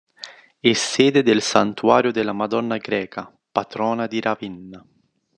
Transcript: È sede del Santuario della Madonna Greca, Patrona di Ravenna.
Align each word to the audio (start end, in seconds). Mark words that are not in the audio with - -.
È 0.59 0.73
sede 0.73 1.21
del 1.21 1.43
Santuario 1.43 2.11
della 2.11 2.33
Madonna 2.33 2.77
Greca, 2.77 3.31
Patrona 3.51 4.07
di 4.07 4.19
Ravenna. 4.19 4.83